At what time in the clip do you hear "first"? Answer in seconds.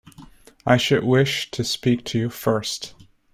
2.31-2.95